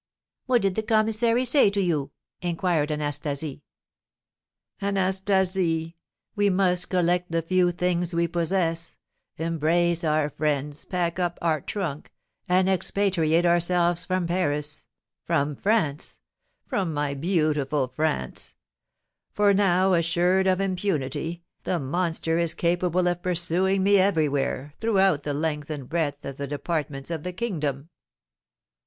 [0.47, 2.09] "What did the commissary say to you?"
[2.41, 3.61] inquired Anastasie.
[4.81, 5.95] "Anastasie,
[6.35, 8.97] we must collect the few things we possess,
[9.37, 12.11] embrace our friends, pack up our trunk,
[12.49, 14.85] and expatriate ourselves from Paris,
[15.23, 16.17] from France,
[16.65, 18.55] from my beautiful France;
[19.31, 25.33] for now, assured of impunity, the monster is capable of pursuing me everywhere, throughout the
[25.35, 27.89] length and breadth of the departments of the kingdom."